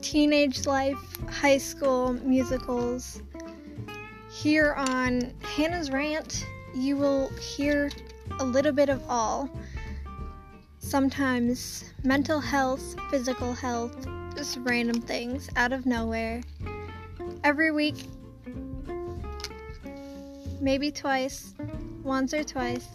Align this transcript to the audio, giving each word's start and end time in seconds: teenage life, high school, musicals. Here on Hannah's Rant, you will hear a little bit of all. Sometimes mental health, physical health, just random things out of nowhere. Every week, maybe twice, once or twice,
teenage 0.00 0.66
life, 0.66 0.98
high 1.30 1.58
school, 1.58 2.12
musicals. 2.24 3.22
Here 4.30 4.74
on 4.74 5.32
Hannah's 5.42 5.90
Rant, 5.90 6.46
you 6.74 6.96
will 6.96 7.28
hear 7.36 7.90
a 8.40 8.44
little 8.44 8.72
bit 8.72 8.88
of 8.88 9.02
all. 9.08 9.50
Sometimes 10.78 11.92
mental 12.04 12.40
health, 12.40 12.94
physical 13.10 13.52
health, 13.52 14.06
just 14.36 14.58
random 14.62 15.00
things 15.00 15.50
out 15.56 15.72
of 15.72 15.86
nowhere. 15.86 16.42
Every 17.44 17.70
week, 17.70 18.06
maybe 20.60 20.90
twice, 20.90 21.54
once 22.02 22.32
or 22.32 22.44
twice, 22.44 22.86